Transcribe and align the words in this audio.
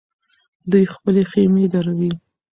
دوی 0.71 0.85
خپلې 0.93 1.21
خېمې 1.31 1.65
دروي. 1.73 2.11